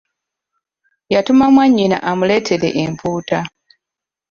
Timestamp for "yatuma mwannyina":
1.13-1.97